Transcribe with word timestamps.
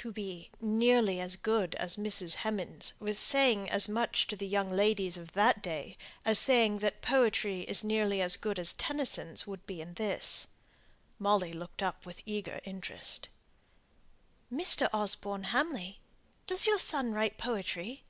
To 0.00 0.12
be 0.12 0.50
nearly 0.60 1.18
as 1.18 1.34
good 1.34 1.74
as 1.76 1.96
Mrs. 1.96 2.36
Hemans' 2.44 2.92
was 3.00 3.18
saying 3.18 3.70
as 3.70 3.88
much 3.88 4.26
to 4.26 4.36
the 4.36 4.46
young 4.46 4.70
ladies 4.70 5.16
of 5.16 5.32
that 5.32 5.62
day, 5.62 5.96
as 6.26 6.38
saying 6.38 6.80
that 6.80 7.00
poetry 7.00 7.62
is 7.62 7.82
nearly 7.82 8.20
as 8.20 8.36
good 8.36 8.58
as 8.58 8.74
Tennyson's 8.74 9.46
would 9.46 9.64
be 9.66 9.80
in 9.80 9.94
this. 9.94 10.48
Molly 11.18 11.54
looked 11.54 11.82
up 11.82 12.04
with 12.04 12.20
eager 12.26 12.60
interest. 12.64 13.30
"Mr. 14.52 14.90
Osborne 14.92 15.44
Hamley? 15.44 16.00
Does 16.46 16.66
your 16.66 16.78
son 16.78 17.14
write 17.14 17.38
poetry?" 17.38 18.04